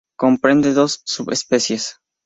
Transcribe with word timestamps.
Comprende 0.17 0.73
dos 0.73 1.03
subespecies. 1.05 1.99